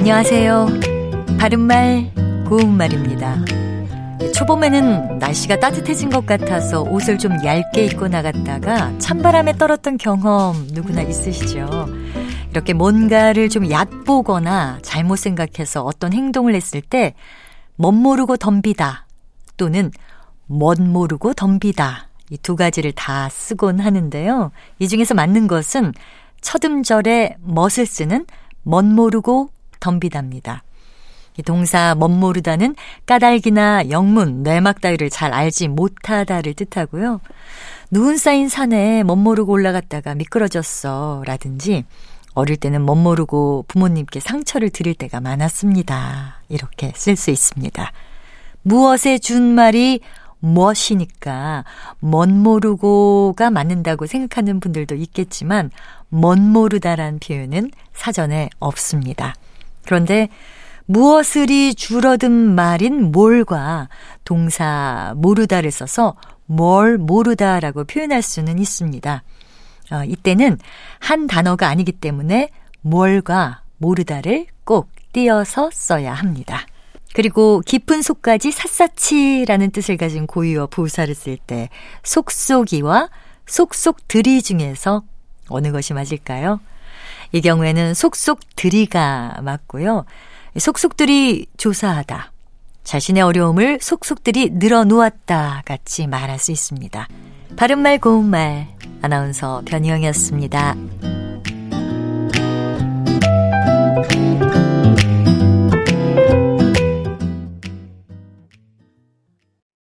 안녕하세요. 0.00 0.66
바른말, 1.38 2.10
고운말입니다. 2.48 3.36
초봄에는 4.34 5.18
날씨가 5.18 5.60
따뜻해진 5.60 6.08
것 6.08 6.24
같아서 6.24 6.80
옷을 6.80 7.18
좀 7.18 7.32
얇게 7.44 7.84
입고 7.84 8.08
나갔다가 8.08 8.96
찬바람에 8.98 9.58
떨었던 9.58 9.98
경험 9.98 10.66
누구나 10.72 11.02
있으시죠? 11.02 11.86
이렇게 12.50 12.72
뭔가를 12.72 13.50
좀 13.50 13.70
얕보거나 13.70 14.78
잘못 14.80 15.16
생각해서 15.16 15.82
어떤 15.82 16.14
행동을 16.14 16.54
했을 16.54 16.80
때 16.80 17.12
멋모르고 17.76 18.38
덤비다 18.38 19.06
또는 19.58 19.90
멋모르고 20.46 21.34
덤비다 21.34 22.08
이 22.30 22.38
두 22.38 22.56
가지를 22.56 22.92
다 22.92 23.28
쓰곤 23.28 23.80
하는데요. 23.80 24.50
이 24.78 24.88
중에서 24.88 25.12
맞는 25.12 25.46
것은 25.46 25.92
첫 26.40 26.64
음절에 26.64 27.36
멋을 27.42 27.84
쓰는 27.84 28.24
멋모르고 28.62 29.50
덤비답니다. 29.80 30.62
이 31.38 31.42
동사 31.42 31.94
멋모르다는 31.94 32.74
까닭이나 33.06 33.90
영문, 33.90 34.42
뇌막 34.42 34.80
따위를 34.80 35.10
잘 35.10 35.32
알지 35.32 35.68
못하다를 35.68 36.54
뜻하고요. 36.54 37.20
누운 37.90 38.16
쌓인 38.16 38.48
산에 38.48 39.02
멋모르고 39.04 39.52
올라갔다가 39.52 40.14
미끄러졌어 40.14 41.22
라든지 41.26 41.84
어릴 42.34 42.56
때는 42.56 42.84
멋모르고 42.84 43.64
부모님께 43.68 44.20
상처를 44.20 44.70
드릴 44.70 44.94
때가 44.94 45.20
많았습니다. 45.20 46.42
이렇게 46.48 46.92
쓸 46.94 47.16
수 47.16 47.30
있습니다. 47.30 47.92
무엇에 48.62 49.18
준 49.18 49.54
말이 49.54 50.00
무엇이니까 50.40 51.64
멋모르고가 51.98 53.50
맞는다고 53.50 54.06
생각하는 54.06 54.60
분들도 54.60 54.94
있겠지만 54.94 55.70
멋모르다란 56.08 57.18
표현은 57.18 57.70
사전에 57.92 58.48
없습니다. 58.58 59.34
그런데 59.90 60.28
무엇을이 60.86 61.74
줄어든 61.74 62.30
말인 62.30 63.10
뭘과 63.10 63.88
동사 64.24 65.14
모르다를 65.16 65.72
써서 65.72 66.14
뭘 66.46 66.96
모르다라고 66.96 67.82
표현할 67.82 68.22
수는 68.22 68.60
있습니다. 68.60 69.24
어, 69.90 70.04
이때는 70.04 70.58
한 71.00 71.26
단어가 71.26 71.66
아니기 71.66 71.90
때문에 71.90 72.50
뭘과 72.82 73.62
모르다를 73.78 74.46
꼭 74.62 74.90
띄어서 75.12 75.70
써야 75.72 76.14
합니다. 76.14 76.64
그리고 77.12 77.60
깊은 77.66 78.02
속까지 78.02 78.52
샅샅이라는 78.52 79.72
뜻을 79.72 79.96
가진 79.96 80.28
고유어 80.28 80.68
부사를 80.68 81.12
쓸 81.16 81.36
때 81.36 81.68
속속이와 82.04 83.08
속속들이 83.44 84.42
중에서 84.42 85.02
어느 85.48 85.72
것이 85.72 85.94
맞을까요? 85.94 86.60
이 87.32 87.40
경우에는 87.40 87.94
속속들이가 87.94 89.38
맞고요. 89.42 90.04
속속들이 90.58 91.46
조사하다. 91.56 92.32
자신의 92.82 93.22
어려움을 93.22 93.78
속속들이 93.80 94.50
늘어놓았다 94.54 95.62
같이 95.64 96.06
말할 96.06 96.38
수 96.38 96.50
있습니다. 96.50 97.06
바른말 97.56 97.98
고운말 97.98 98.68
아나운서 99.02 99.62
변희영이었습니다. 99.66 101.19